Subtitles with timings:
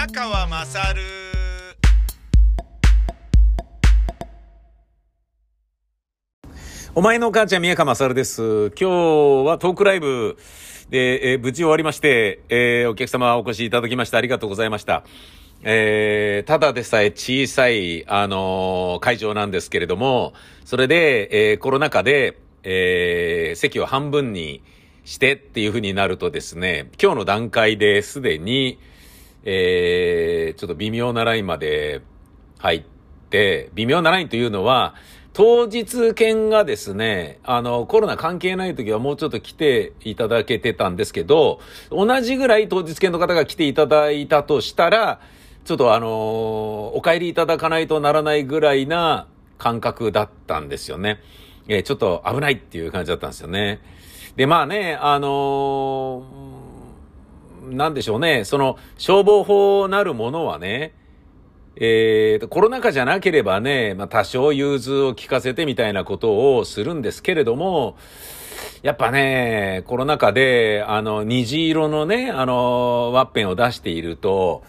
[0.00, 1.02] 宮川まさる
[6.94, 8.70] お前のお母ちゃん、宮川まさるです。
[8.70, 10.38] 今日はトークライブ
[10.88, 15.04] で、えー無事終わりまして、えーお客様お越しいただきましてありがとうございました。
[15.64, 20.32] えーただでさえ小さい、あのー会場なんですけれども、
[20.64, 24.62] それで、えーコロナ禍で、えー席を半分に
[25.04, 28.78] してっていう風になるとですね、今日の段階ですでに、
[29.44, 32.02] えーちょっと微妙なラインまで
[32.58, 32.82] 入っ
[33.30, 34.94] て、微妙なラインというのは、
[35.32, 45.20] 当日券がですね、あの、コロナ関係ない時はもうちょっと来ていただけてたんですけど、同じぐらい当日券の方が来ていただいたとしたら、
[45.64, 49.28] ちょっとあのお帰りいただかないとならないぐらいな
[49.58, 51.20] 感覚だったんですよね。
[51.68, 53.80] えーちょっと危ないっていう感じだったんですよね。
[54.36, 56.59] で、まあね、あのー
[57.62, 60.94] なんでしょうね、その消防法なるものはね、
[61.76, 67.96] えーと、コロナ禍じゃなければね、まあ多少融通を聞かせてみたいなことをするんですけれども、
[68.82, 74.62] やっぱね、コロナ禍で、あの、虹色のね、あの、ワッペンを出していると、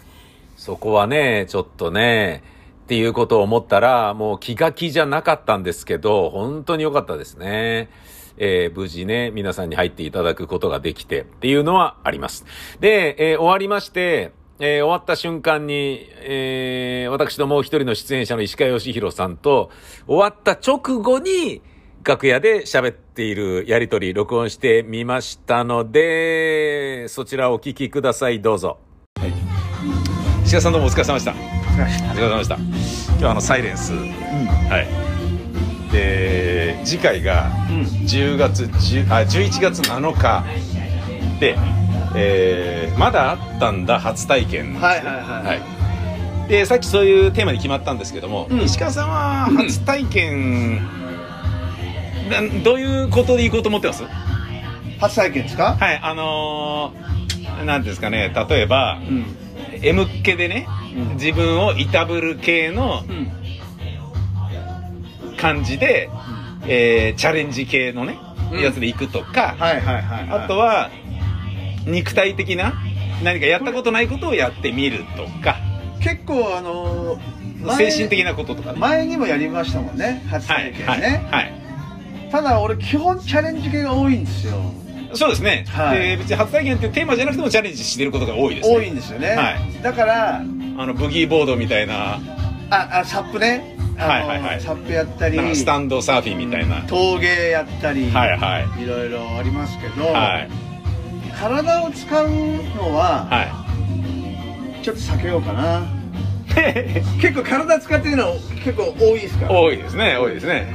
[0.56, 2.42] そこはね、ちょっとね、
[2.84, 7.90] っていうことを思ったら、もう気が気じゃなかったんですけど、本当に良かったですね。
[8.38, 12.44] えー無事ね、皆さんに入っていただくことができてっていうのはあります。
[12.80, 19.70] で、えー終わりまして、えー終わった瞬間に、えー私ともう一人の出演者の石川義弘さんと、
[20.06, 21.62] 終わった直後に、
[22.04, 28.78] 楽屋で喋っているやりとり、録音してみましたので、そちらをお聞きください、どうぞ。
[29.20, 29.32] はい。
[30.44, 31.30] 石川さんどうもお疲れ様でした。
[31.30, 32.56] お疲れ様でした。
[32.56, 33.92] 今日はあの、サイレンス。
[33.92, 33.98] は
[34.80, 35.92] い。
[35.92, 36.51] で、
[36.84, 37.50] 次回が、
[38.06, 40.44] 10月、10あ、11月7日。
[41.40, 41.56] で、
[42.14, 44.74] えーまだあったんだ初体験。
[44.74, 45.46] なんですねはいはいはい。
[45.46, 46.48] はい。
[46.48, 48.60] でさっきそういうテーマに決まったんですけども、うん。
[48.60, 50.76] 石川さんは初体験、
[52.30, 54.04] などういうことでいこうと思ってます？
[55.00, 55.76] 初体験ですか？
[55.80, 59.24] はいあのー、なんですかね例えば、うん。
[59.82, 61.14] M っ気でね、うん。
[61.14, 63.32] 自分をいたぶる系のうん。
[65.38, 66.08] 感じで、
[66.66, 68.18] えーチャレンジ系のね、
[68.52, 68.60] うん。
[68.60, 70.44] やつで行くとか、はいはいはいはい。
[70.44, 70.90] あとは
[71.86, 72.74] 肉体的な
[73.22, 75.56] 何かやったことないことをやってみるとか。
[76.00, 78.80] 結構あのー前精神的なこととかね。
[78.80, 81.52] 前にもやりましたもんね初はいはい体験ね、はい。
[82.32, 84.54] ただ俺基本チャレンジ系が多いんですよ。
[85.14, 85.98] そうですね、はい。
[86.00, 88.74] で別に初体験っていうテーマじゃなくてもチャレンジしてることが多いですね。
[88.74, 89.82] 多いんですよね、はい。
[89.82, 92.18] だからあのブギーボードみたいな。
[92.70, 94.60] ああサップねはいはいはい。
[94.60, 98.82] サップやったりスタンドサーフィンみたいな、陶芸やったり、はいはい。
[98.82, 100.50] いろいろありますけど、はい。
[101.38, 103.42] 体を使うのはは
[104.80, 104.84] い。
[104.84, 105.82] ちょっと避けようかな。
[107.20, 109.52] 結構体使ってるの結構多いですから。
[109.52, 110.66] 多いですね多いですね。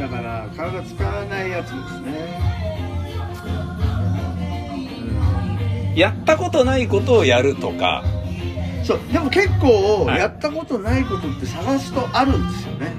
[0.00, 2.56] だから体使わないやつですね。
[5.96, 8.04] やったことないことをやるとか
[8.86, 10.20] そうでも結構はい。
[10.20, 12.92] やったことないことって探すとあるんですよね、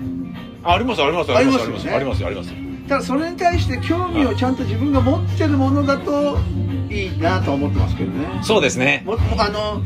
[0.64, 2.68] あありますありますありますありますありますあります。
[2.88, 6.38] ただそれに対して興味をちゃんと自分が持ってるものだと
[6.90, 8.26] いいなとは思ってますけどね。
[8.44, 9.04] そうですね。
[9.06, 9.82] ももあの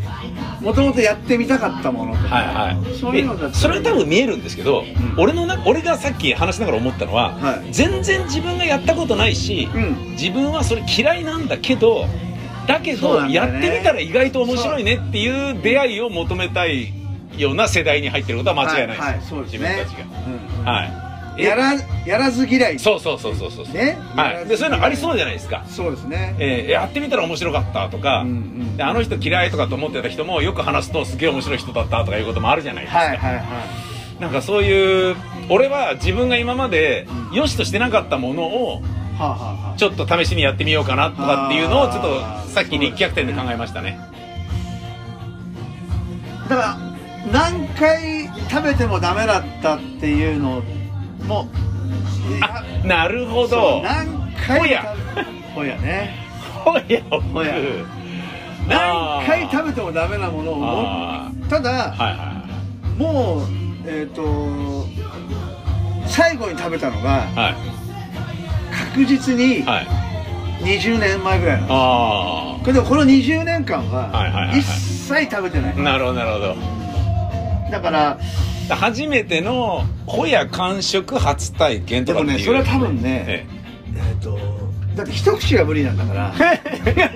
[0.61, 2.95] もともとやってみたかったものとか、はいはい。
[2.95, 4.85] そういうのだそれは多分見えるんですけど、ん。
[5.17, 7.73] 俺のな俺がさっき話しながら思ったのは、はい。
[7.73, 10.11] 全然自分がやったことないし、うん。
[10.11, 12.05] 自分はそれ嫌いなんだけど
[12.67, 13.33] だけど、ね。
[13.33, 16.93] やってみたら意外と面白いねっていう出会いを求めたい
[17.37, 19.59] ような世代に入ってることは間違いないです,、はいはいそうですね。
[19.59, 20.05] 自分たちが、
[20.59, 20.83] うんは
[21.37, 21.43] い。
[21.43, 21.73] やら
[22.05, 22.77] やらず嫌い。
[22.77, 23.97] そうそうそうそうそうね？
[24.15, 26.35] はい、でそういうのありそうじじゃないですか、そうですね。
[26.39, 33.65] えーやってみたら面白かったとか、うんうんであの人嫌いとかと思ってた人もよく話すとすげえ面白い人だったとかいうこともあるじゃないですか、はいはいは
[34.19, 35.15] なんかそういう
[35.49, 37.37] 俺は自分が今までうん。
[37.37, 38.81] 良しとしてなかったものを
[39.21, 43.99] はあはあ、ちょっと試しにやってみようかなとかっていうのをちょっとさっき立脚点で考えましたね。
[46.49, 46.77] だから
[47.31, 50.63] 何回食べてもダメだったっていうの
[51.27, 51.47] も
[52.41, 53.81] あなるほど。
[53.83, 54.95] 何回ほや。
[55.53, 56.15] ほやね。
[56.63, 57.01] ほや
[57.33, 57.55] ほや。
[58.67, 62.43] 何回食べてもダメなものをあただ、ーはいは
[62.97, 63.41] もう
[63.85, 64.85] えっ、と
[66.07, 67.80] 最後に食べたのがいはい
[68.91, 69.87] 確実にはい。
[70.61, 74.47] 20年前ぐらいなの、あこれでもこの20年間はいはいはいはい。
[74.49, 76.55] は一切食べてない、あなるほどなるほど。
[77.71, 78.19] だから
[78.69, 82.37] 初めてのホヤ完食初体験とでかっていう。
[82.37, 83.45] もねそれは多分ねえ
[83.95, 84.13] え。
[84.19, 84.37] っ、と
[84.95, 86.33] だって一口が無理なんだから。
[86.37, 87.11] え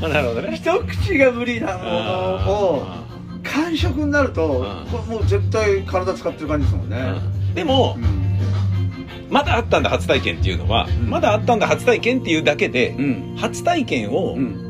[0.08, 0.56] なるほどね。
[0.56, 2.86] 一口が無理なものを
[3.44, 4.66] 完食になると、
[5.08, 8.31] もう絶対体使ってる感じですもんね、うんでも、うん
[9.32, 11.08] まだあったんだ初体験っていうのは、ん。
[11.08, 13.36] まだあったんだ初体験っていうだけで、うん。
[13.36, 14.68] 初体験をうん。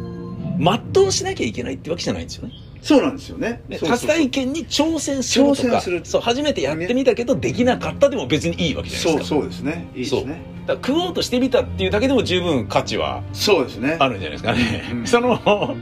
[0.94, 2.54] 全うしなきゃいけないってわけじゃないんですよね。
[2.80, 3.62] そうなんですよね。
[3.80, 9.34] 初体験に挑戦するとかそう初めてやってみたけどできなかったでも別にいいわけじゃないですか。
[9.34, 9.88] そうそうですね。
[9.94, 10.42] いいですね。
[10.66, 13.96] だ食おうとしてみたっていうだけでも十分価値はそうですね。
[13.98, 15.06] あるんじゃないですかね、うん。
[15.08, 15.76] その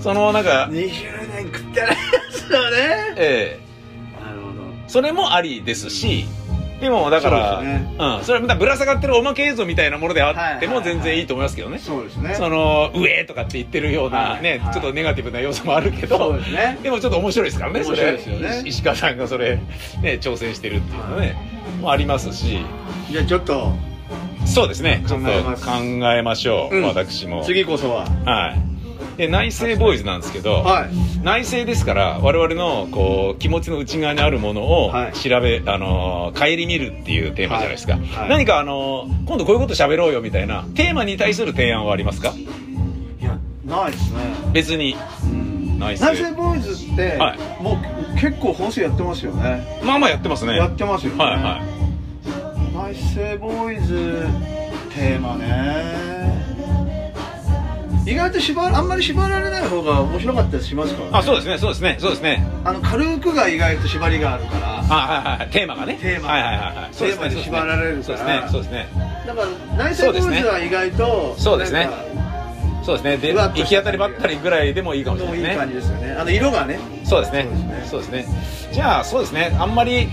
[0.00, 0.88] そのなんか20
[1.34, 1.96] 年食ってないで
[2.30, 2.76] すよね。
[3.16, 4.24] ええ。
[4.24, 4.54] なるほど。
[4.86, 6.26] それもありですし
[6.84, 12.34] でもだからそうん、それはぶら下がってるおまけ映像みたいなものであっても全然いいと思いますけどね、そうですね。
[12.34, 16.78] その上とかって言ってるようなね、ちょっとネガティブな要素もあるけそどうですね。
[16.82, 18.48] でもちょっと面白いですからね面白いですよね。
[18.52, 21.36] それ石川さんがそれ、ね、挑戦してるっていうのね、
[21.80, 22.58] もありますし。
[23.10, 23.72] じゃあちょっと。
[24.44, 25.02] そうですね。
[25.06, 25.64] ちょっと考えます。
[25.64, 25.72] 考
[26.12, 26.84] えましょう、うん。
[26.84, 27.42] 私も。
[27.44, 28.04] 次こそは。
[28.26, 28.73] はい
[29.16, 30.90] で内政ボーイズなんですけど、はい。
[31.22, 35.12] 内政ですから我々のこう気持ちの内側にあるものをはい。
[35.12, 38.02] 調べ、あのー顧みるっていうテーマじゃないですか、はい。
[38.02, 38.28] はい。
[38.28, 42.30] 何かあのー今度こういうこと喋ろうよみたいなテーマに対する提案はありますか？
[42.30, 42.44] い
[43.24, 44.20] やないですね。
[44.52, 44.96] 別に。
[45.78, 46.32] 内内政。
[46.32, 47.62] 政ボーイズって、はい。
[47.62, 49.80] もう結構本数やってますよね。
[49.84, 50.56] まあまあやってますね。
[50.56, 51.24] やってますよね。
[51.24, 51.62] はいは
[52.74, 54.26] 内政ボーイズ
[54.94, 56.33] テーマね
[58.06, 62.46] 意外と縛らあんまり縛られない方が面白かったりしますから、ね、いあそうですねそうですねそうですね。
[62.64, 64.78] あの軽くが意外と縛りがあるから。
[64.78, 65.50] あはいはいはい。
[65.50, 65.98] テーマがね。
[66.00, 68.48] テーマはいはいはいテーマに縛られるから。
[68.50, 68.88] そうですね
[69.26, 71.88] だから内政ボーイズは意外とそうですね。
[72.84, 73.16] そうですね。
[73.16, 76.12] で行き当たりばったりぐらいでもいいかもしれもいいないですね感じですよね。
[76.12, 76.78] あの色がね。
[77.04, 77.46] そうですね。
[77.84, 78.26] そそうですね。
[78.72, 79.56] じゃあそうですね。
[79.58, 80.08] あんまり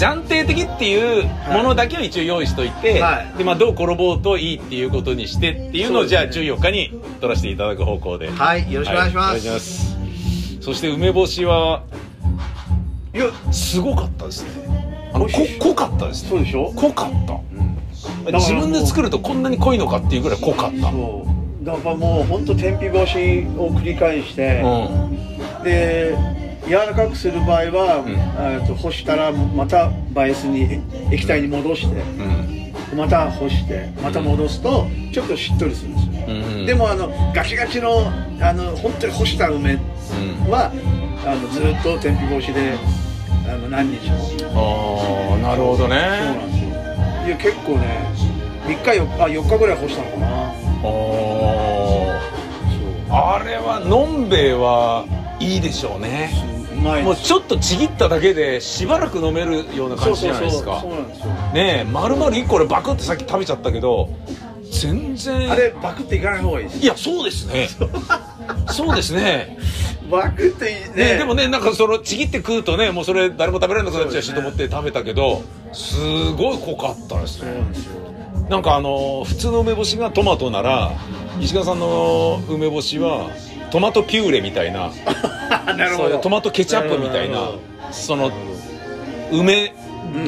[0.00, 3.38] 暫定的っていうものだけを一応用意しといて、はい。
[3.38, 8.30] でまあ、どう転ぼうといいっていうことにしてっていうのをじゃあそうですね14日に取らせていただく方向で。
[8.30, 10.60] はいよろしくお願いします、はいお願いします。
[10.62, 11.82] そして梅干しは？
[13.14, 15.10] いやすごかったですね。
[15.12, 16.30] あのこ濃かったですね。
[16.30, 16.72] そうでしょ？
[16.74, 17.34] 濃かった。
[18.24, 20.90] から自分で作るとこんなに濃いのかっていうぐらい濃かった。
[20.90, 21.26] そ
[21.62, 21.64] う。
[21.64, 25.64] だからもう本当天日干しを繰り返して、うん。
[25.64, 26.16] で
[26.70, 28.10] 柔らかくする場合は、ん。
[28.10, 30.80] えーと干したらまたバイスに
[31.10, 32.00] 液体に戻して
[32.92, 32.98] うん。
[32.98, 36.32] また干してまた戻すとちょっとしっとりするんですよ、う
[36.62, 38.06] んでもあのガチガチの
[38.40, 39.80] あの本当に干した梅うん。
[40.50, 40.70] は
[41.26, 42.78] あのずっと天日干しで
[43.48, 44.16] あの何日も。
[44.54, 45.96] ああなるほどね。
[45.96, 46.70] そうなんですよ。
[47.26, 48.08] いや結構ね
[48.66, 50.26] 3日4日あ4日ぐらい干したのかな。
[53.12, 55.04] ああれはのんべえは
[55.40, 56.30] いいでしょうね
[56.80, 60.80] もうちょっとちぎっただけでしばらく飲めるような感じじゃないですか。
[60.80, 61.26] そうなんですよ。
[61.26, 64.08] ねえ丸々1個でバクってさっき食べちゃったけど
[64.70, 65.50] 全然。
[65.50, 66.78] あれバクっていかない方がいいです。
[66.78, 67.68] いやそうですね。
[68.70, 69.58] そうですね。
[70.10, 71.12] バクっていいね。
[71.12, 75.42] ねでもねなんかそのちぎって食うとねもうそれ誰も食べられなくなっちゃうしと思って食べたけど
[75.72, 75.96] す
[76.32, 77.52] ごい濃かったですね。
[77.52, 78.00] そうなんですよ。
[78.48, 80.92] なんかあの普通の梅干しがトマトなら
[81.40, 83.30] 石川さんの梅干しは
[83.70, 84.90] トマトピューレみたいな
[85.76, 86.18] なるほど。
[86.18, 87.50] トマトケチャップみたいな
[87.90, 88.30] その
[89.32, 89.72] 梅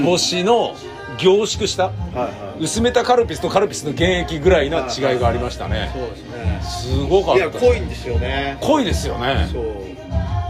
[0.04, 0.74] 干しの
[1.18, 2.64] 凝縮したはいはい。
[2.64, 5.90] 薄めたカルピスとカルピスの原液ぐらいな違いがありましたね。
[5.92, 6.60] そうですね。
[6.62, 8.56] すごかっいやた濃いんですよね。
[8.60, 9.48] 濃いですよね。
[9.52, 9.64] そう。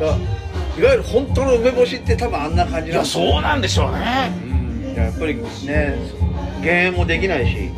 [0.00, 0.06] だ
[0.78, 3.32] いわゆる本当の梅干しって多分あんな感じなんですよ。
[3.32, 4.32] そうなんでしょうね。
[4.44, 4.92] うん。
[4.94, 5.42] いややっぱりね
[6.62, 7.70] 減塩もできないし。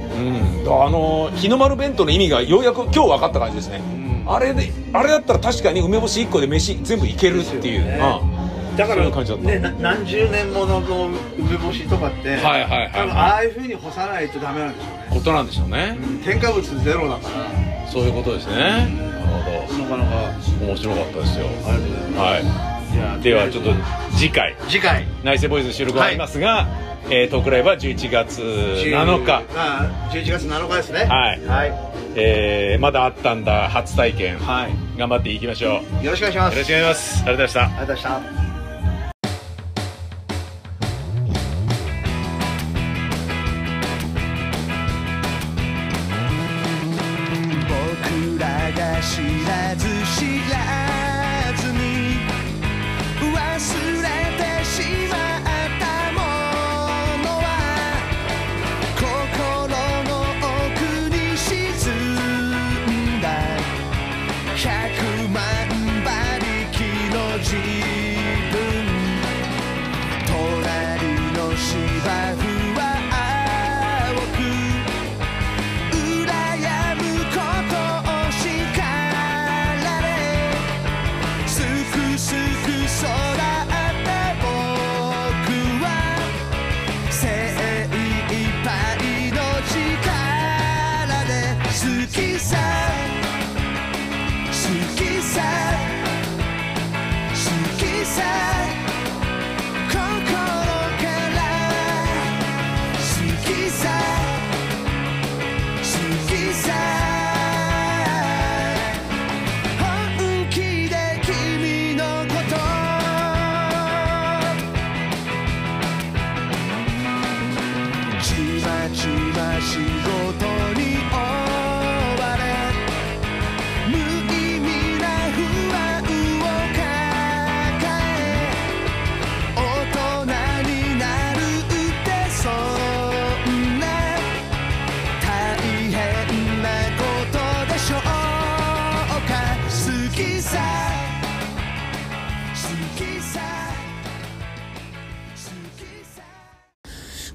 [0.64, 0.82] うん。
[0.82, 3.78] あの日の丸弁当の意味がようやく今日分かった感じですね。
[3.78, 7.85] んあれであれだったら確かに梅干し1個で飯全部いけるっていう。
[7.85, 7.99] ね。
[8.76, 9.45] だからそういう感じだった。
[9.45, 12.93] ねな何十年ものこう梅干しとかって、はいはいはい。
[12.93, 15.07] 多分ああいうふうに干さないとダメなんでしょうね。
[15.11, 15.99] ことなんでしょうね。
[16.25, 17.88] 添加物ゼロだから。
[17.88, 18.54] そういうことですね。
[18.54, 18.90] なる
[19.69, 20.33] ほなかなか。
[20.61, 21.47] ど面白かったですよ。
[21.47, 22.57] ありがとうございます。
[22.57, 22.74] はい
[23.22, 23.70] ではちょっと
[24.16, 24.54] 次回。
[24.68, 25.04] 次回。
[25.22, 26.66] 内政ボーイズ収録がありますが、
[27.10, 31.04] えートークライブは11月7日、ああ11月7日ですね。
[31.04, 31.40] はい。
[31.46, 31.72] はい、
[32.16, 34.98] えーまだあったんだ初体験、はい。
[34.98, 35.96] 頑張っていきましょう。
[35.96, 36.58] よよろしくお願いします。
[36.58, 37.22] ろしくお願いします。
[37.26, 37.60] ありがとうございました。
[37.62, 38.43] ありがとうございました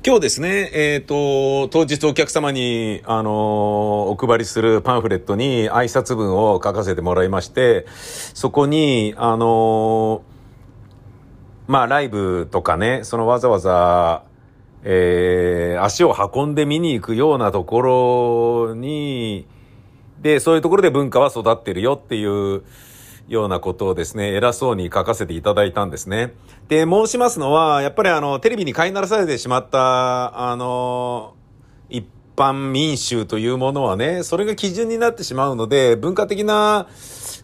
[0.09, 7.85] 今日ですね、えっ、と、当日お客様に、あのーお配りするパンフレットに挨拶文を書かせてもらいまして、
[8.33, 14.23] そこに、あのーまあ、ライブとかね、そのわざわざ、
[14.83, 17.81] えー足を運んで見に行くようなとこ
[18.71, 19.45] ろに、
[20.19, 22.63] で、そういうところで文化は育ってるよっていう
[23.29, 26.33] ようなことをですね、偉そうに書かせていただいたんですね。
[26.67, 31.35] で、申しますのは、やっぱりあの、テレビに飼いならされてしまった、あの、
[31.89, 32.05] 一
[32.35, 36.87] 般民衆というものはね、それが基準になってしまうので、文化的な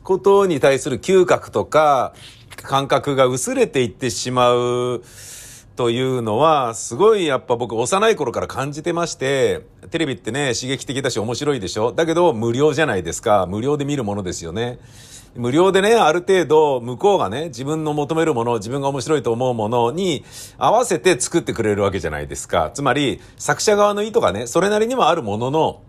[0.03, 2.13] ことに対する嗅覚とか、
[2.55, 5.03] 感覚が薄れていってしまう
[5.75, 13.45] というのは、すごいやっぱ僕幼い頃から感じてまして、テレビってね、刺激的だし面白いでしょだけど無料じゃないですか。
[13.47, 14.79] 無料で見るものですよね。
[15.35, 20.23] 無料でね、ある程度、向こうがね、自分の求めるもの、自分が面白いと思うものに
[20.57, 22.71] 合わせて作ってくれるわけじゃないですか。
[22.73, 25.81] つまり、作者側の意図がね、それなりにもあるものの、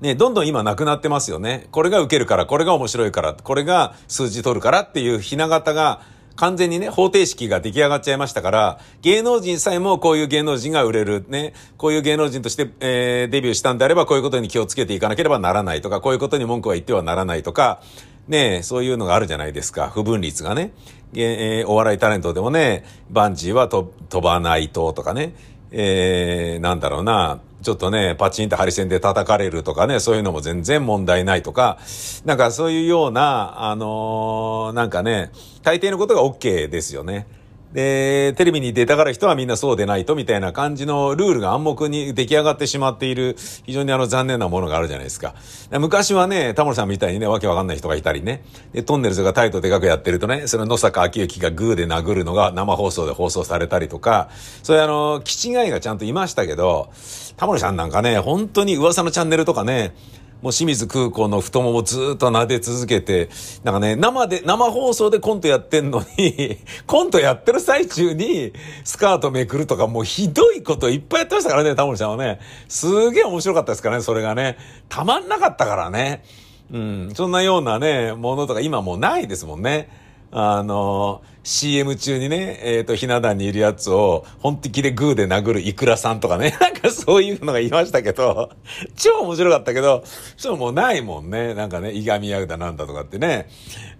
[0.00, 1.68] ね、どんどん今なくなってますよね。
[1.70, 6.00] これが受けるから、これが面白いから、これが数字取るからっていうひな形が
[6.36, 17.80] 完全にね、方程式が出来上がっちゃいましたから、芸能人さえもこういう芸能人が売れる、ね、こういう芸能人として、えーデビューしたんであれば、こういうことに気をつけていかなければならないとか、こういうことに文句は言ってはならないとか、
[18.28, 19.90] ねえそういうのがあるじゃないですか。
[19.92, 20.72] 不分率がね。
[21.14, 25.34] えーお笑いタレントでもね、バンジーは飛ばないととかね、
[25.70, 31.78] えーなんだろうな、ちょっとね、パチンとハリセンで叩かれるとかね、そういうのも全然問題ないとか、
[32.24, 35.30] なんかそういうような、あのーなんかね、
[35.62, 37.26] 大抵のことが OK ですよね。
[37.72, 45.34] で、テレビに出たがる人はみんなそうでないとみたいな感じのルールが暗黙に出来上がってしまっている非常にあの残念なものがあるじゃないですか。
[45.70, 48.44] 昔はね、タモリさんみたいにね、わけわかんない人がいたりね。
[48.72, 54.28] で、トンネルズがタイトでかくやってるとね、それ野坂昭之がグーで殴るのが生放送で放送されたりとか、
[54.62, 56.90] そういうあの、気違いがちゃんといましたけど、
[57.36, 59.94] タモリさんなんかね、本当に噂のチャンネルとかね、
[60.42, 63.30] もう清水空港の太ももずっと撫で続けて、
[63.62, 68.52] なんかね、生で、生放送でコントやってんのに、 コントやってる最中に
[68.84, 72.40] スカートめくるとか、もうひどいこといっぱいやってましたからね、タモリさんはね。
[72.68, 74.58] すげえ面白かったですからね、それがね。
[74.88, 76.24] たまんなかったからね。
[76.72, 79.88] うん、そんなようなね、ものとか今もうないですもんね。
[80.32, 88.50] あの、CM 中にね、えっ、と、ひな壇にいるやつを、本気でグーで殴るイクラさんとかね、 なんかそういうのがいましたけど、
[88.96, 90.04] 超面白かったけど、
[90.36, 91.54] そうもうないもんね。
[91.54, 93.48] なんかね、いがみ合うだなんだとかってね。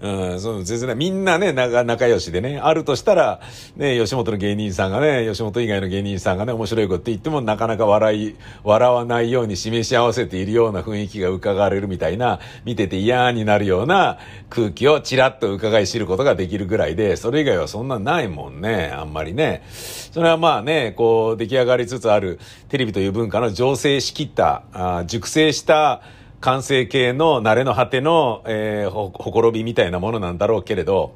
[0.01, 0.97] うん、そういうの全然ない。
[0.97, 3.41] みんなね、仲、仲良しでね、あるとしたら、
[3.77, 14.19] ね、吉本の芸人さんがね、吉本以外の芸人さんがね、面白いこと言ってもなかなか笑い、笑わないように示し合わせているような雰囲気が伺われるみたいな、見てて嫌になるような
[14.49, 19.63] 空気をちらっと伺い知ることができるぐらいで、それ以外はそんなないもんね、あんまりね。
[19.71, 26.03] それはまあね、こう、出来上がりつつあるテレビという文化の醸成しきった、あ熟成した、
[26.41, 31.15] 完成形の慣れの果ての、えーほ、ほころびみたいなものなんだろうけれど、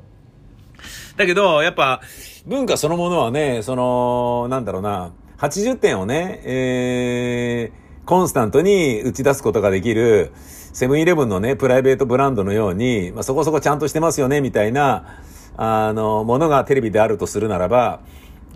[1.17, 2.01] だけど、やっぱ、
[2.47, 10.33] 文化そのものはね、その、なんだろうな、80点をね、えー、コンスタントに打ち出すことができる、
[10.73, 15.21] セブンイレブンのね、プライベートブランドのように、まあ、そこそこちゃんとしてますよね、みたいな、
[15.57, 18.01] あの、ものがテレビであるとするならば、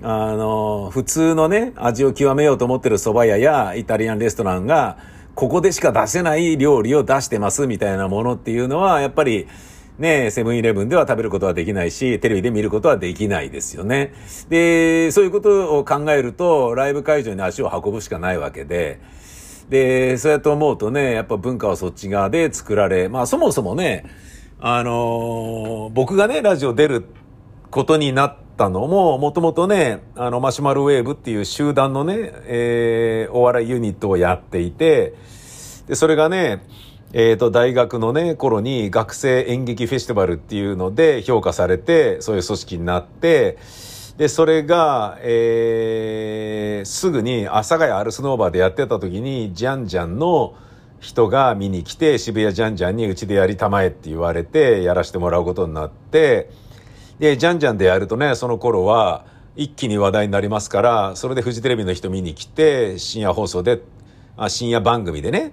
[0.02, 4.98] あの、普通のね、味を極めようと思ってる蕎麦屋やイタリアンレストランが、
[5.34, 9.46] ここでしか出せない料理を出してますみたいなものっていうのは、やっぱり、
[9.98, 14.14] ね、セブンイレブンでは食べることはできないし、テレビで見ることはできないですよね。
[14.48, 19.00] で、そういうことを考えると、ライブ会場に足を運ぶしかないわけで、
[19.68, 24.06] で、そうやって思うとね、やっぱ文化はそっち側で作られ、まあそもそもね、
[24.62, 27.06] あのー僕がね、ラジオ出る
[27.70, 35.14] ことになったのも、もともとね、あの、マシュマロウェーブっていう集団のね、えーお笑いユニットをやっていて、
[35.86, 36.62] で、それがね、
[37.14, 43.56] えっ、と、大学のね、頃に学生演劇フェスティバルっていうので評価されて、そういう組織になって、
[44.18, 50.54] で、それが、えー、すぐに阿佐ヶ谷アルスノーバーでやってた時に、ジャンジャンの
[51.00, 56.50] 人が見に来て、渋谷ジャンジャンにうちでやりたまえって言われて、やらせてもらうことになって、
[57.18, 59.24] で、ジャンジャンでやるとね、その頃は、
[59.56, 63.80] 一気に話題になりますから、それでフジテレビの人見に来て、深夜放送で、
[64.36, 65.52] あ深夜番組でね、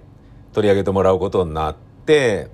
[0.52, 1.76] 取り上げてもらうことになっ
[2.06, 2.48] て、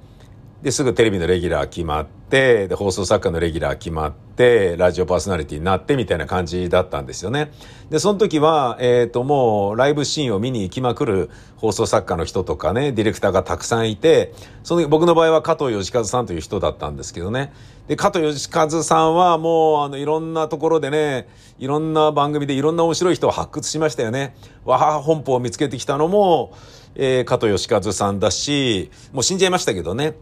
[0.62, 7.52] で、すぐテレビのレギュラー決まって、で、放送作家のレギュラー決まって、ラジオパーソナリティになってみたいな感じだったんですよね。
[7.90, 14.32] で、その時は、えっ、と、もう、ライブシーンを見に行きまくる放送作家の人とかね、ディレクターがたくさんいて、
[14.64, 17.52] その僕の場合は加藤義和さんという人だったんですけどね。
[17.86, 24.34] で、加藤義和さんはもう、あの、いろんなところでね、いろんな番組でいろんな面白い人を発掘しましたよね。
[24.64, 26.52] わは本舗を見つけてきたのも、
[26.96, 30.14] えー加藤義和さんだし、もう死んじゃいましたけどね。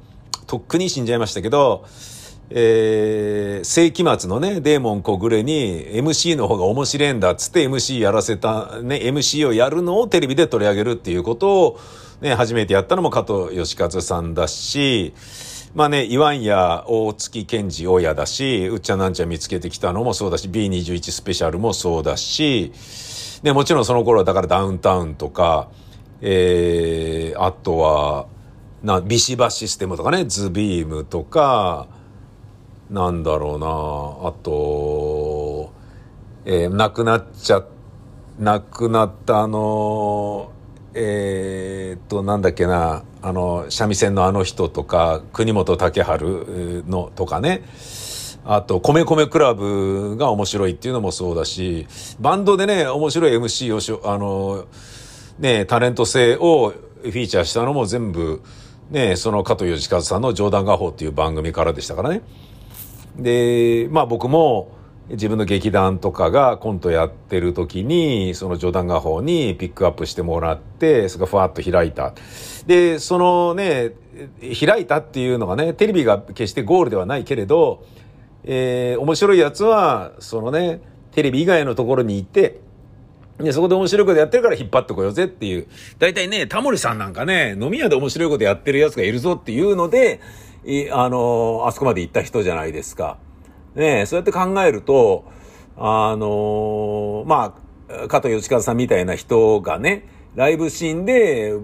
[0.47, 1.85] とっくに死んじゃいましたけど、
[2.51, 3.33] えー
[3.65, 11.81] 世紀末のね、デーモン小暮に MC の方が面白いんだっつって MC やらせた、ね、MC をやるのをテレビで取り上げるっていうことを、
[12.21, 15.15] ね、初めてやったのも加藤義和さんだし、
[15.75, 22.73] まあね、イワンや大月健二大家だし、うっちゃなんちゃ見つけてきたのもそうだし、B21 スペシャルもそうだし、
[23.43, 25.71] ね、もちろんその頃はだからダウンタウンとか、
[26.21, 28.27] えー、あとは、
[28.83, 31.89] な、ビシバシステムとかね、ズビームとか、
[32.93, 33.67] なんだろうな、
[34.29, 35.73] あと、
[36.45, 37.65] えー亡くなっちゃ、
[38.39, 40.53] 亡くなったあの、
[40.93, 47.63] えーっと、なんだっけな、あの、三味線のあの人とか、国本武春のとかね、
[48.45, 51.87] あと、米米クラブが面白いっていうのもそうだし、
[52.21, 54.67] バンドでね、面白い MC をしょ、あの、
[55.39, 58.43] ね、タレント性をフィーチャーしたのも全部、
[58.91, 62.21] ね、その加藤義和さんの冗談画法っていう番組からでしたからね。
[63.17, 64.73] で、まあ僕も
[65.11, 72.15] 自分の劇団とかがコントやってる時に、その冗談画法にピックアップしてもらって、それがふわっと開いた。
[72.67, 73.93] で、そのね、
[74.67, 77.85] 開いたっていうのがね、テレビが決してゴールではないけれど、
[78.45, 80.81] えー面白いやつは、そのね、
[81.13, 82.61] テレビ以外のところに行って、
[83.39, 85.67] で、そこで面白いことやってるから引っ張ってこようぜっていう。
[85.99, 90.21] 大体ね、タモリさんなんかね、飲み屋で面白いことやってるやつがいるぞっていうので、
[90.65, 93.19] いあの、あそこまで行った人じゃないですか。
[93.75, 95.25] ねそうやって考えると、
[95.77, 97.57] あの、ま
[97.89, 101.55] あ、加藤義和さんみたいな人がね、ライブシーンで、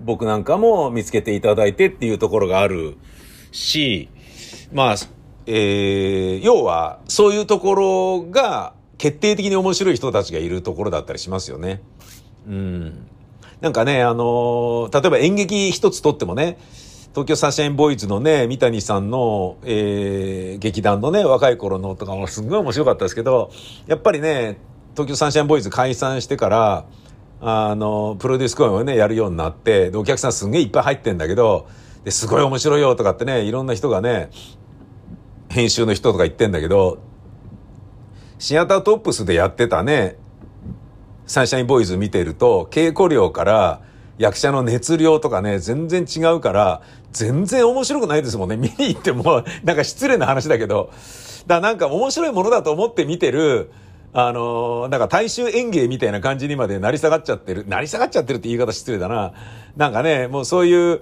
[0.00, 2.96] 僕なんかも見つけていただいてっていうところがある
[3.50, 4.08] し、
[4.72, 4.94] まあ、
[5.46, 11.82] えー、要は、そういうところが決定的に面白い人たちがいるところだったりしますよね。
[12.46, 13.08] うん。
[13.60, 16.58] なんかね、あのー例えば演劇一つとってもね、
[17.14, 23.50] 東京サンシャインボーイズのね、三谷さんの、えー、劇団のね、若い頃のとかもすごい面白かったですけど、
[23.86, 24.58] やっぱりね、
[24.92, 26.86] 東京サンシャインボーイズ解散してから、
[27.40, 31.68] あの、プロデュース公演をね、やるようになって、で、お客さんすんげえいっぱい入ってんだけど、
[32.04, 34.30] で、すごい面白いよとかってね、いろんな人がね、
[35.48, 36.98] 編集の人とか言ってんだけど、
[38.38, 40.16] シアタートップスでやってたね、
[41.26, 43.80] サンシャインボーイズ見てると、稽古量から
[44.18, 48.56] 役者の熱量とかね、全然違うから、全然面白くないですもんね。
[48.58, 50.90] 見に行っても、なんか失礼な話だけど、
[51.46, 53.70] だからなんか面白いものだと思って見てる、
[54.12, 57.64] あのーなんか大衆演芸みたいな感じにまで成り下がっちゃってる。
[57.68, 59.32] 成り下がっちゃってるって言い方失礼だな。
[59.76, 61.00] なんかね、もうそういう、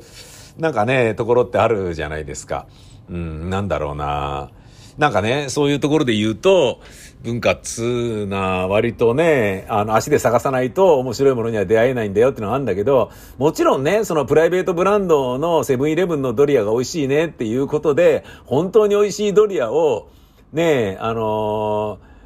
[0.59, 2.67] なんかね、ところってあるじゃないですか。
[3.09, 4.51] うん、なんだろうな。
[4.99, 6.81] なんかね、そういうところで言うと、
[7.23, 20.09] 文化っつうな、割とね、あの、足で探さないと面白いものには出会えないんだよっていうのがあるんだけど、もちろんね、そのプライベートブランドのセブンイレブンのドリアが美味しいねっていうことで、本当に美味しいドリアを、
[20.53, 22.17] ね、あのー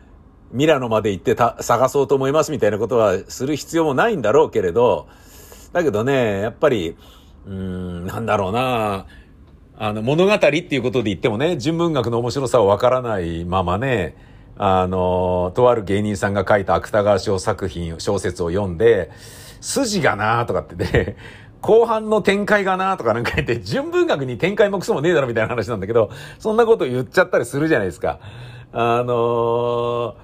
[0.53, 5.07] ミラノまで行って探そうと思いますみたいなことはする必要もないんだろうけれど、
[5.73, 6.97] だけどね、やっぱり、
[7.47, 9.07] うーん、なんだろうな、
[9.83, 14.15] あの、物語っていうことで言ってもね、純文学の面白さをわからないままね、
[14.59, 19.11] あの、とある芸人さんが書いた芥川賞作品、小説を読んで、
[19.63, 21.17] 筋がなーとかってね、
[21.63, 28.21] 後半の展開がなーとかなんか言って、純文学に展開もクソもねえだろみたいな話なんだけど、そんなこと言っちゃったりするじゃないですか。
[28.75, 30.15] あの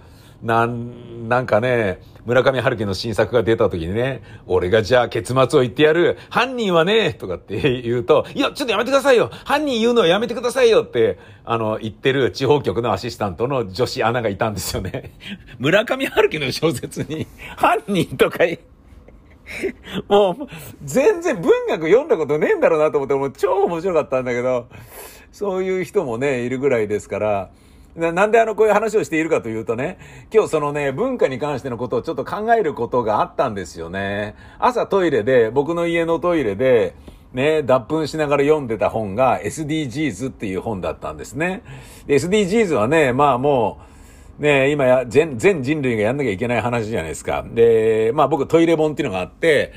[0.43, 6.19] なん、なんかね、村上春樹の新作が出た時にね、俺がじゃあ結末を言ってやる。
[6.29, 15.13] 犯人はね、とかって言うと、いや、ちょっとやめてくださいよ犯人言うのはやめてくださいよって、あの、言ってる地方局のアシスタントの女子アナがいたんですよね。
[15.61, 18.59] 村上春樹の小説に、犯人とかい
[20.09, 20.49] もう、
[20.83, 24.67] 全然文学読んだことねえんだろうなと思って、もう超面白かったんだけど、
[25.31, 27.51] そういう人もね、いるぐらいですから、
[27.97, 29.99] ななんであの、こういう話をしているかというとね、
[30.33, 34.35] 今日そのね、文化に関してのことをちょっと考えることがあったんですよね。
[34.59, 36.95] 朝トイレで、僕の家のトイレで、
[37.33, 41.63] ね、脱粉しながら読んでた本が SDGs っていう本だったんですね。
[42.07, 43.81] SDGs はね、まあも
[44.39, 47.45] う、ね、今や全、全人類がやんなきゃいけない話じゃないですか。
[47.47, 49.73] で、まあ僕トイレ本っていうのがあって、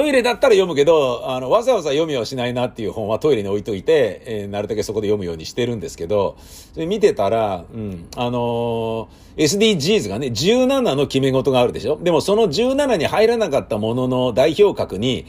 [0.00, 6.38] トイレだったら読むけど、あの、わざわざ読みはしないなっていう本はトイレに置いといて、えー、なるだけそこで読むようにしてるんですけど、
[6.72, 11.98] それ見てたら、うん、あのー、SDGs がね、17の決め事があるでしょ？
[12.02, 15.26] でもその17に入らなかったものの代表格に、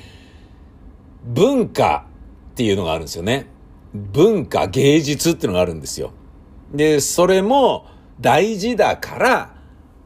[1.25, 2.05] 文化
[2.51, 3.47] っていうのがあるんですよね。
[3.93, 6.13] 文化、芸術っていうのがあるんですよ。
[6.73, 7.87] で、それも
[8.21, 9.53] 大事だから、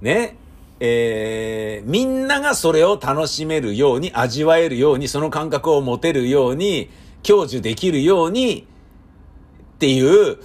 [0.01, 0.37] ね、
[0.79, 6.89] えー、みんながそれを楽しめるように、味わえるように、その感覚を持てるように、
[7.23, 8.67] 享受できるように、
[9.75, 10.37] っていう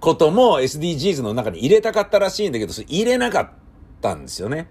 [0.00, 3.50] ことも SDGs の中に入れたかったらしいんだけど、それ入れなかっ
[4.00, 4.68] たんですよね。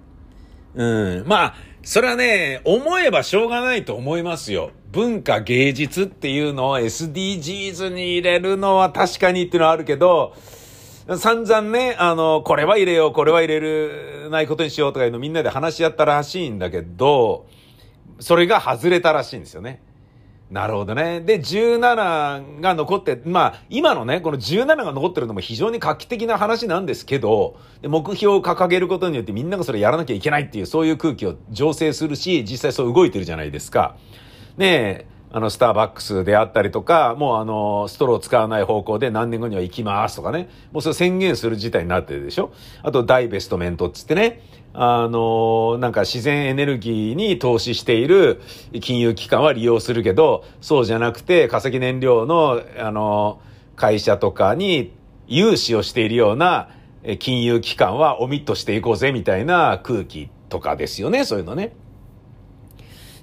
[0.76, 1.28] うん。
[1.28, 4.72] まあ、それはね、思えばしょうがないと思いますよ。
[4.92, 10.34] 文化芸術っていうのを SDGs に入れるのは確かにっていうのはあるけど、
[11.16, 17.46] 散々ね、あの、これは入れよう、これは入れる、ないことにしようとかいうのみんなで話し合ったらしいんだけど、
[18.20, 19.82] それが外れたらしいんですよね。
[20.52, 21.22] なるほどね。
[21.22, 33.98] で、17が残って、まあ、今のね、この17が残ってるのも非常に画期的な話なんですけど、目標を掲げることによってみんながそれやらなきゃいけないっていう、そういう空気を醸成するし、実際そう動いてるじゃないですか。
[34.58, 40.50] ねえ、あの、スターバックスであったりとか、もうあの、ストロー使わない方向で何年後には行きますとかね。
[40.72, 44.42] もうそれ宣言する事態になってるでしょあと、ダイベストメントっつってね。
[44.74, 48.42] あの、なんか自然エネルギーに投資している
[48.80, 53.42] 金融機関は利用するけど、そうじゃなくて化石燃料の、あの、
[53.76, 54.94] 会社とかに
[55.28, 56.70] 融資をしているような
[57.20, 61.74] 金融機関はオミットしていこうぜみたいな空気とかですよね、そういうのね。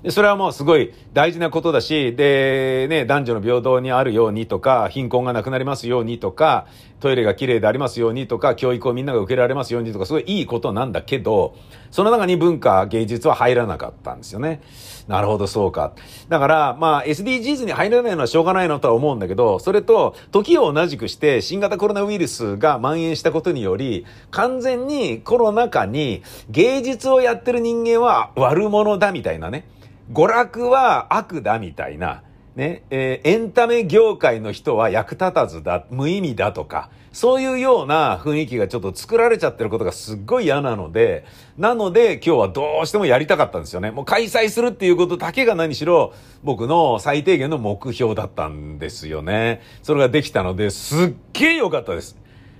[0.05, 6.67] で、それはもうすごい大事なことだし、で、ね、男女の平等にあるようにとか、貧困がなくなりますようにとか、
[7.01, 11.55] トイレが綺麗でありますようにとか、教育をみんなが受けられますようにとか、すごいいいことなんだけど、
[11.91, 14.61] その中に文化、芸術は入らなかったんですよね。
[15.09, 15.95] なるほど、そうか。
[16.29, 29.65] だから、まあ、SDGs に入らないのはしょうがないのとは思うんだけど、それと、時を同じくして、新型コロナウイルスが蔓延したことにより、完全にコロナ禍に芸術をやってる人間は悪者だみたいなね。
[30.13, 32.23] 娯楽は悪だみたいな、
[32.57, 41.25] ね、えー、エンタメ業界の人は役立たずだ、無意味だとか、そういうような雰囲気がちょっと作られちゃってることがすっごい嫌なので、
[41.57, 43.93] なので今日はどうしてもやりたかったんですよね。
[43.93, 46.13] もう開催するっていうことだけが何しろ
[46.43, 49.63] 僕の最低限の目標だったんですよね。
[49.83, 52.17] それができたので、すっげえ良かったです。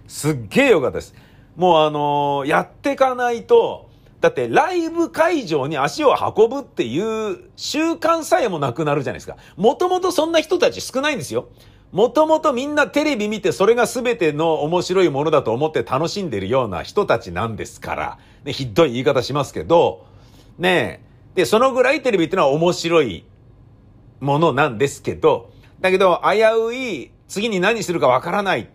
[0.07, 1.15] すっげえ良かったです。
[1.57, 3.91] もうあのー、やってかないと、
[4.25, 9.37] だってライブ会場に足を運ぶっていう習慣さえもなくなるじゃないですか。
[9.59, 11.49] もともとそんな人たち少ないんですよ。
[11.93, 18.19] もともとみんなテレビ見てそれが全ての面白いものだと思って楽しんでるような人たちなんですから。
[18.45, 20.07] ね、ひどい言い方しますけど、
[20.57, 21.03] ね
[21.35, 21.41] え。
[21.41, 23.27] で、そのぐらいテレビってのは面白い
[24.21, 25.51] ものなんですけど、
[25.83, 28.71] だけど危うい次に何するかわからない。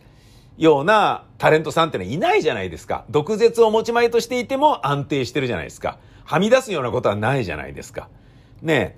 [0.60, 3.06] ようなタレントさんってのはいないじゃないですか。
[3.10, 6.00] 毒舌を持ち前としていても安定してるじゃないですか。
[6.26, 8.10] はみ出すようなことはないじゃないですか。
[8.62, 8.98] ね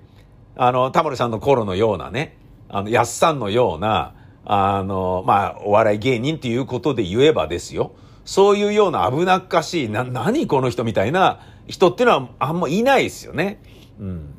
[0.56, 2.36] あの、タモリさんの頃のようなね、
[2.68, 7.92] あの、やっさんのような、あの、まあ、お笑い芸人っていうことで言えばですよ。
[8.24, 13.62] そういうような危なっかしい、な、何この人みたいな人っていうのはあんまいないですよね。
[14.00, 14.34] うん。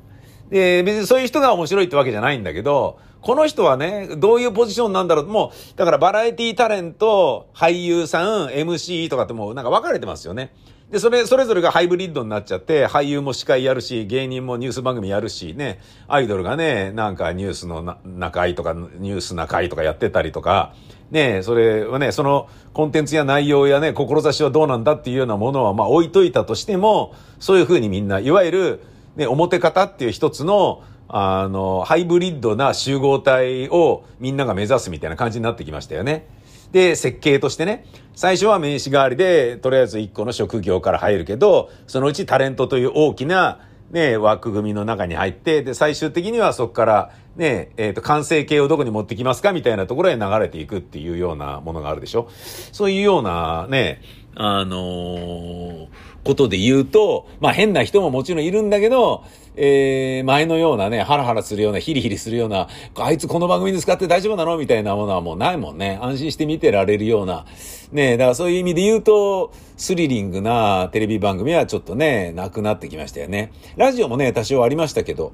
[0.50, 5.28] で、別にそういう人が面白いってわけじゃないんだけど、この人はね、どういうポジションなんだろう。
[5.28, 10.54] もう、だからバラエティタレント、俳優さん、MC とかってもうなんか分かれてますよね。
[10.92, 20.74] で、それ、それぞれがハイブリッドになっちゃって、俳優も司会やるし、芸人もニュース番組やるし、ね、アイドルがね、なんかニュースの中居とか、ニュース中居とかやってたりとか、
[21.10, 28.84] ね、それはね、そのコンテンツや内容やね、志はどうなんだっていうようなものは、まあ置いといたとしても、そういうふうにみんな、いわゆる、
[29.16, 30.84] ね、表方っていう一つの、
[31.15, 36.26] あの、ハイブリッドな集合体をみんなが目指すみたいな感じになってきましたよね。
[36.71, 43.60] で、設計としてね、最初は名刺代わりで、とりあえず一個の職業から入るけど、そのうちタレントという大きな、
[43.91, 52.28] ね、枠組みの中に入って、で、最終的にはそこから、ね、えっ、ー、と、完成形をどこに持ってきますかみたいなところへ流れていくっていうようなものがあるでしょ
[52.71, 54.02] そういうようなね、
[54.36, 55.88] あのー
[56.24, 59.24] ことで言うと、まあ変な人ももちろんいるんだけど、
[59.56, 66.00] えー、前のようなね、ハラハラするような、ヒリヒリするような、あいつこの番組に使って大丈夫なのみたいなものはもうないもんね。
[66.02, 67.46] 安心して見てられるような。
[67.91, 73.52] ねだからそういう意味で言うと、スリリングなテレビ番組はちょっとね、なくなってきましたよね。
[73.76, 75.34] ラジオもね、多少ありましたけど。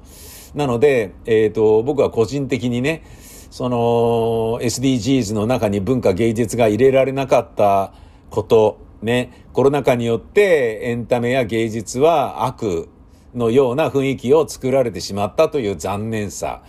[0.54, 3.04] なので、えっ、と、僕は個人的にね、
[3.50, 7.92] その SDGs の中に文化芸術が入れられなかった
[8.30, 12.88] こと、ね、コロナ禍によってエンタメや芸術は悪
[13.34, 16.62] のような雰囲気を作られてしまったという残念さ。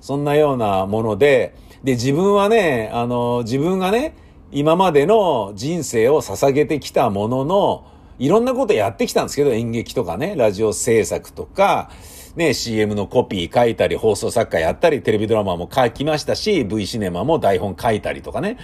[0.00, 4.16] そんなようなもので、で、自分はね、あの、自分がね、
[4.52, 7.86] 今までの人生を捧げてきたものの、
[8.18, 11.90] いろんなことやってきたんですけど、演劇とかね、ラジオ制作とか、
[12.36, 18.56] ね、CM のコピー書いたり、放送作家やったり、テレビドラマも書きましたし、V シネマも台本書いたりとかね。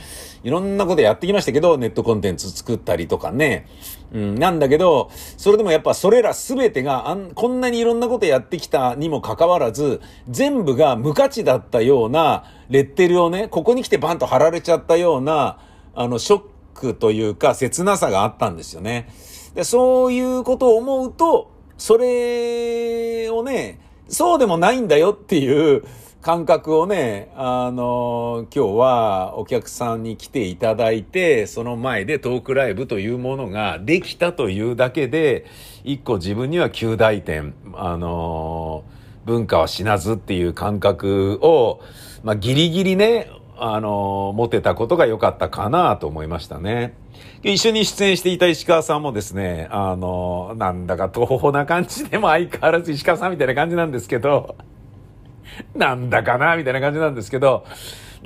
[0.45, 3.67] いろんなことやってきましたけど、ネットコンテンツ作ったりとかね。
[4.13, 15.59] うん、なんだけど、それでもやっぱそれらすべてがあん、こんなにいろんなことやってきたにもかかわらず、全部が無価値だったようなレッテルをね、ここに来てバンと貼られちゃったような、
[15.97, 16.43] あの、ショッ
[16.75, 19.09] クというか、切なさがあったんですよね。
[19.57, 25.85] で、そういうことを思うと、それをね、そうでもないんだよっていう
[26.23, 35.47] 感覚をね、あの、今日はお客さんに来ていただいて、その前でトークライブというものができたというだけで、
[35.85, 38.85] 一個自分には旧大点、あの、
[39.25, 41.81] 文化は死なずっていう感覚を、
[42.25, 46.95] まあ、ギリギリね、あの、持てたことが良かったかなと思いましたね。
[47.43, 54.57] 一緒に出演していた石川さんもですね、あの、なんだか徒歩な感じでも相変わらず石川さんみたいな感じなんですけど、
[55.75, 57.65] なんだかなみたいな感じなんですけど、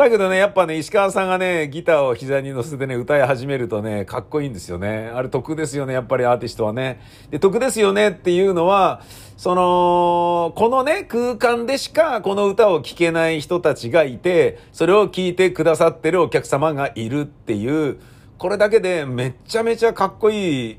[0.01, 5.11] だけどね、やっぱね、石川さんがね、ギターを膝に乗せてね、歌い始めるとね、かっこいいんですよね。
[5.15, 7.03] あれ得ですよね、やっぱりアーティストはね。
[7.29, 9.03] で、得ですよねっていうのは、
[9.37, 17.99] その、このね、空間でしかこの歌を聴けない人たちがいて、それを聴いてくださってるお客様がいるっていう、
[18.39, 20.79] これだけでめっちゃめちゃかっこいい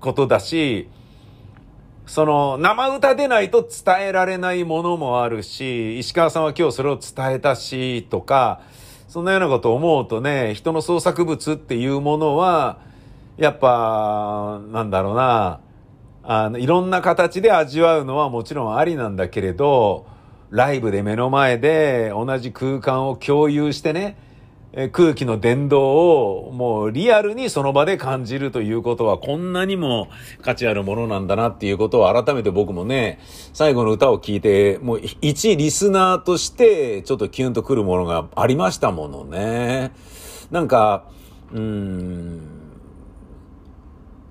[0.00, 0.90] ことだし、
[2.06, 8.60] その、生歌でないと伝えられないものもあるし、石川さんは今日それを伝えたし、とか、
[9.08, 12.78] そんなようなことを思うとね、人の創作物っていうものは、
[13.36, 15.60] やっぱ、なんだろうな、
[16.22, 20.06] あの、いろんな形で味わうのはもちろんありなんだけれど、
[20.50, 24.16] ライブで目の前で同じ空間を共有してね、
[24.92, 30.08] 空気の伝導をもうリアルにその場で感じるということはこんなにも
[30.42, 33.18] 価値あるものなんだなっていうことを改めて僕もね、
[33.52, 39.90] 最後の歌を聴いて、もう一リスナーとしてちょっとキュンとくるものがありましたものね。
[40.52, 41.04] なんか、
[41.52, 42.40] うん、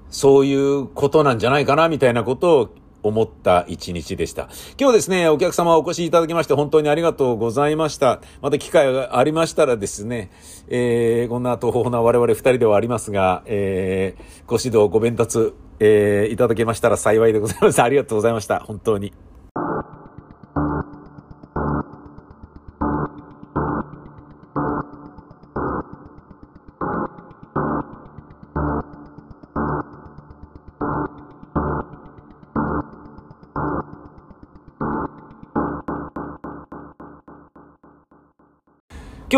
[0.10, 2.70] そういうことなんじゃないかなみたいなことを
[3.04, 4.50] 思った一日でした。
[4.80, 8.22] 今日ですね、お客様お越しいただきまして本当にありがとうございました。
[8.42, 10.32] また機会がありましたらですね、
[10.68, 17.82] えー、こんな東方な我々二人ではありますが、えー、ご指導、ご鞭達、えー、いただけましたら幸いでございます。
[17.82, 18.60] ありがとうございました。
[18.60, 19.29] 本当に。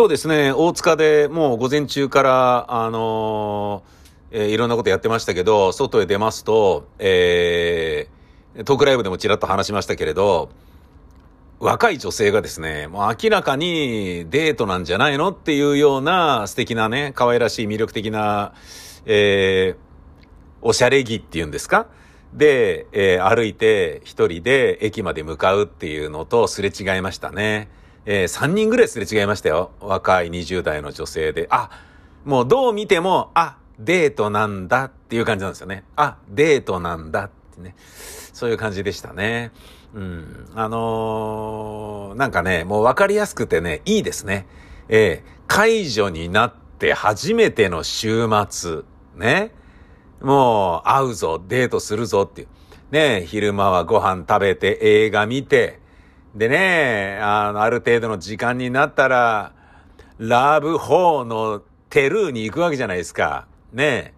[0.02, 10.50] 今日ですね、大塚でもう午前中から、あのーえーいろんなことやってましたけど、外へ出ますと、えートークライブでもちらっと話しましたけれど、
[11.60, 18.56] 若い女性がですね、もう明らかにデートなんじゃないのっていうような素敵なね、可愛らしい魅力的な、
[19.06, 21.86] えーおしゃれ着っていうんですか？
[22.34, 27.70] で、えー歩いて一人で駅まで向かうっていうのとすれ違いましたね。
[28.06, 29.72] えー、3人ぐらいすれ違いましたよ。
[29.80, 31.48] 若い20代の女性で。
[31.50, 31.70] あ、
[32.26, 35.84] もうどう見ても、あ、デートなんだっていう感じなんですよね。
[35.96, 37.76] あ、デートなんだってね。
[38.34, 39.52] そういう感じでしたね。
[39.94, 40.48] うん。
[40.56, 44.48] あのーなんかね、もうわかりやすくてね、いいですね。
[44.90, 48.84] えー解除になって初めての週末。
[49.18, 49.52] ね。
[50.22, 52.48] もう、会うぞ、デートするぞっていう。
[52.90, 55.81] ね、昼間はご飯食べて映画見て、
[56.36, 59.54] でね、あの、ある程度の時間になったら、
[60.18, 63.48] ラブホーのテルーに行くわけじゃないですか。
[63.74, 64.14] ね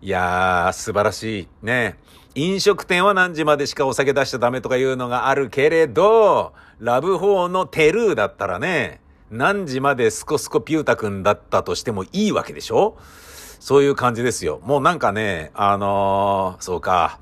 [0.00, 1.48] いやー、素晴らしい。
[1.62, 1.98] ね
[2.34, 12.98] 飲食店は何時までしかお酒出しちゃダメとかいうのがあるけれど、ラブホーのテルーだったらね、何時までスコスコピュータ君だったとしてもいいわけでしょ？
[13.58, 14.60] そういう感じですよ。
[14.62, 17.18] もうなんかね、あのーそうか。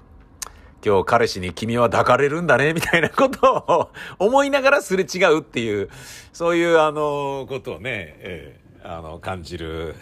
[0.84, 5.88] 今日彼氏に君は抱かれるんだね、みたいなことを思いながらすれ違うっていう、
[6.32, 9.94] そういうあの、ことをね、えーあの、感じる、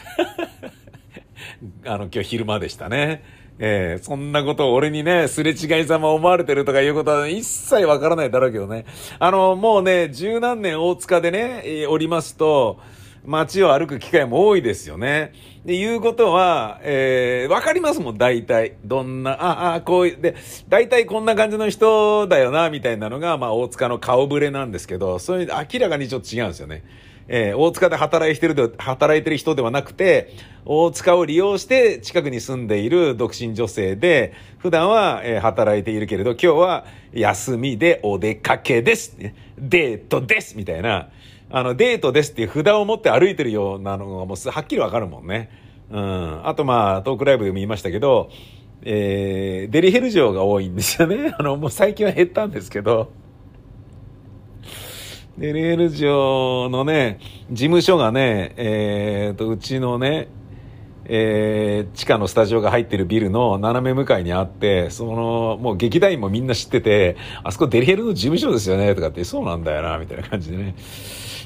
[1.87, 3.23] あの、今日昼間でしたね。
[3.59, 8.85] えーそんなことを俺にね、すれ違いざま思われてるとかいうことは一切わからないだろうけどね。
[9.21, 12.81] あの、もうね、十何年大塚でね、えーおりますと、
[13.25, 15.33] 街を歩く機会も多いですよね。
[15.65, 18.75] で、いうことは、えーわかりますもん、大体。
[18.85, 20.35] どんな、あ、あ、こういう、で、
[20.69, 26.83] 大体こんな感じの人だよな、みたいなのが、まあ、大塚の顔ぶれなんですけど、そういう、明らかにちょっと違うんですよね。
[27.29, 30.31] えー大塚で働いてる、働いてる人ではなくて、
[30.65, 39.17] 大塚を利用して近くに住んでいる独身女性で、普段は、えー働いているけれど、今日は休みでお出かけです。
[39.59, 41.09] デートですみたいな。
[41.55, 45.51] あの、デートですっていう札を持って歩いてるようなのがもうはっきりわかるもんね。
[45.91, 46.49] うん。
[46.49, 48.31] あとまあ、トークライブでも言いましたけど、
[48.81, 51.35] えー、デリヘル嬢が多いんですよね。
[51.39, 53.11] あの、もう最近は減ったんですけど、
[55.37, 57.19] デリヘル嬢のね、
[57.51, 60.29] 事務所がね、えーと、うちのね、
[61.05, 70.75] えー地下のスタジオが入ってるビルの斜め向かいにあって、その、もう劇団員もみんな知ってて、あそこデリヘルの事務所ですよね、とかって、そうなんだよな、みたいな感じでね。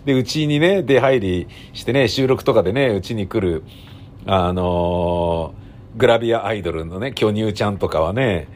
[0.07, 3.65] で、うちにね、出入りしてね、収録とかでね、うちに来る、
[4.25, 5.67] あのー
[5.97, 8.49] グラビアアイドルのね、巨乳ちゃんとかはね、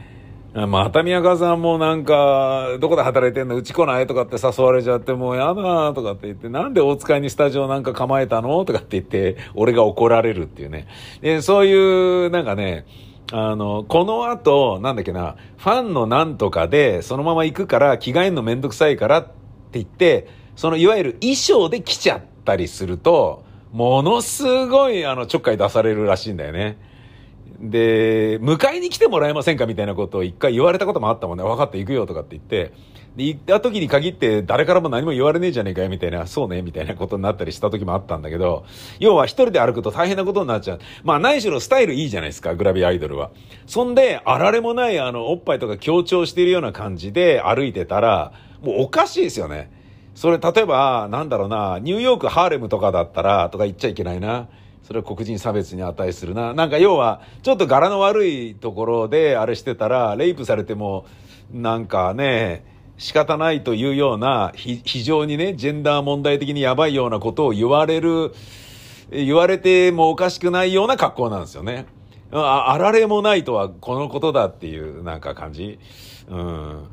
[0.53, 3.57] まあ、熱海赤さんもなんか、どこで働いてんの？
[3.57, 4.07] うち来ない？
[4.07, 8.63] とかって誘われちゃって、もうやだとかって言って、なんで大塚にスタジオなんか構えたの？
[8.67, 10.87] とかって言って、俺が怒られるっていうね。
[11.23, 12.85] で、そういう、なんかね、
[13.33, 19.33] あの、この後、なんだっけな、ファンのなんとかで、そのまま行くから、着替えんのめんどくさいからって
[19.75, 20.29] 言って、
[20.61, 26.77] そのいわゆる衣装で来ちゃったりすると、ものすごい、あの、ちょっかい出されるらしいんだよね。
[27.61, 31.45] で、迎えに来てもらえませんかみたいなことを一回言われたこともあったもんね。
[31.45, 32.75] 分かって行くよとかって言って。
[33.17, 38.67] で、行った時に限って誰からも何も言われねえじゃねえかよみたいな、そうね、みたいなことになったりした時もあったんだけど、
[38.99, 40.81] 要は一人で歩くと大変なことになっちゃう。
[41.05, 43.31] まあ何しろスタイルいいじゃないですか、グラビアアイドルは。
[43.67, 49.80] そんで、あられもないあの、おっぱいとか強調しているような感じで歩いてたら、もうおかしいですよね。
[50.21, 54.49] それ例えば、なんだろうな、ニューヨークハーレムとかだったら、とか言っちゃいけないな。
[54.83, 56.53] それは黒人差別に値するな。
[56.53, 61.07] なんか要は、ちょっと柄の悪いところであれしてたら、レイプされても、
[61.51, 62.67] なんかね、
[62.99, 68.35] 仕方ないというような、非常にね、ジェンダー問題的にやばいようなことを言われる、
[69.11, 71.87] 言われてもおかしくないような格好なんですよね。
[72.31, 75.79] ああられもないとはこのことだっていうなんか感じ。
[76.29, 76.85] うん。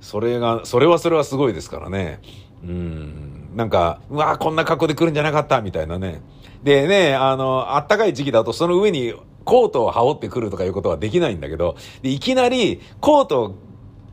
[0.00, 2.20] それが、それはそれはすごいですからね。
[2.64, 3.50] うん。
[3.54, 6.22] なんか、うわこんな格好で来るんじゃなかったみたいなね。
[6.62, 13.56] でね、あの、あったかい時期だとその上にコートを羽織ってくるとかいうことはできないんだけど、でいきなりコート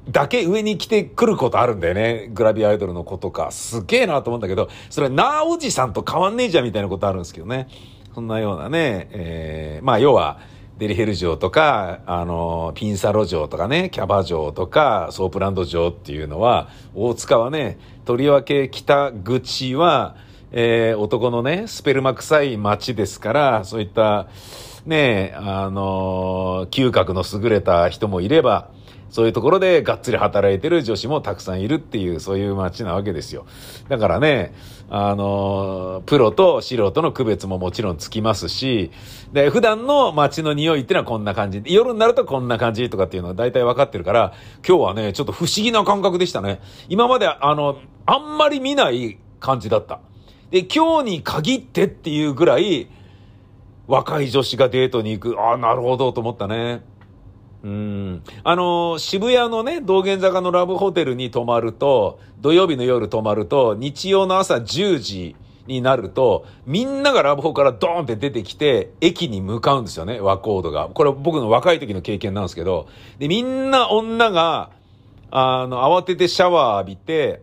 [0.09, 2.29] だけ上に着てくることあるんだよね。
[2.33, 3.51] グラビアアイドルの子とか。
[3.51, 7.67] すげえなと思うんだけど、それなあおじさんと変わんねえじゃんみたいなことあるんですけどね。
[8.15, 10.39] そんなようなね、えー、まあ要は、
[10.79, 20.15] デリヘル嬢とか、あの、ピンサロ嬢とかね、キャバ嬢とか、ソープランド嬢っていうのは、大塚はね、とりわけ北口は、
[20.53, 24.29] えー、男のね、スペルマ臭い街ですから、そういった、
[24.85, 28.69] ね、あの、嗅覚の優れた人もいれば、
[29.09, 33.45] そういうところでがっつり働いてる女子もたくさんいるっていう、そういう街なわけですよ。
[33.87, 34.53] だからね、
[34.89, 38.91] あの、プロと素人の区別ももちろんつきますし、
[39.33, 41.61] で、普段の街の匂いってのはこんな感じ。
[41.65, 44.33] 夜になるとこんな感じとかっていうのは大体分かってるから、
[44.67, 46.61] 今日はね、ちょっと不思議な感覚でしたね。
[46.87, 49.99] 今まで、あの、あんまり見ない感じだった。
[50.51, 52.89] で、今日に限ってっていうぐらい、
[53.87, 55.39] 若い女子がデートに行く。
[55.39, 56.83] ああ、なるほどと思ったね。
[57.63, 58.23] うん。
[58.43, 65.35] あの、渋谷のね、道玄坂のラブホテルに泊まると、土曜日の夜泊まると、日曜の朝10時
[65.67, 70.89] になると、みんながラブホからドーンって出てきて、駅に向かうんですよね、ワコードが。
[70.93, 72.87] これ僕の若い時の経験なんですけど、
[73.17, 74.71] で、みんな女が、
[75.29, 77.41] あの、慌ててシャワー浴びて、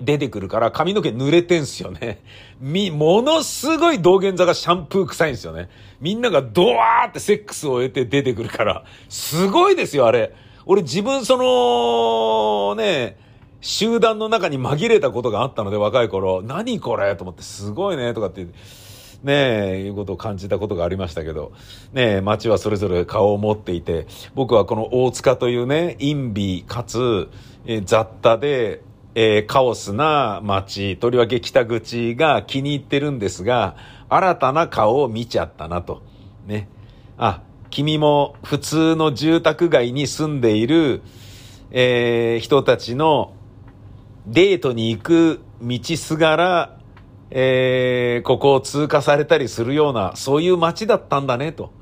[0.00, 2.22] 出てくるから髪の毛濡れてんすよね。
[2.60, 5.68] み、ものすごい道玄坂シャンプー臭いんですよね。
[6.00, 8.84] みんながドワーってセックスを終えて出てくるから。
[9.08, 10.34] すごいですよ、あれ。
[10.66, 13.16] 俺自分その、ね、
[13.60, 18.46] 集団の中に紛れたことがあったので若い頃、何これと思ってすごいね、とかって。
[19.22, 21.52] ねえ、いうことを感じたことがありましたけど、
[21.92, 27.28] ねえ、街はそれぞれ顔を持っていて、僕はこの大塚というね、陰微かつ、
[27.66, 28.82] え雑多で、
[29.18, 33.74] えーカオスな街、とりわけ北口が気に入ってるんですが、
[34.10, 36.02] 新たな顔を見ちゃったなと。
[36.46, 36.68] ね。
[37.16, 37.40] あ、
[37.70, 41.00] 君も普通の住宅街に住んでいる、
[41.70, 43.32] えー、人たちの
[44.26, 46.78] デートに行く道すがら、
[47.30, 51.72] えー、ここを通過されたりするような、そういう街だったんだね、と。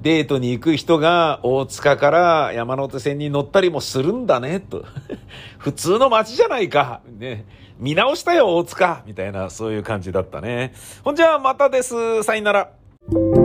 [0.00, 4.84] デートに行く人が大塚から山手線に乗ったりもするんだね、と。
[5.58, 7.00] 普通の街じゃないか。
[7.18, 7.44] ね。
[7.78, 10.74] 見直したよ、大塚みたいな、そういう感じだったね。
[11.02, 12.22] ほんじゃあ、またです。
[12.22, 13.39] さよなら。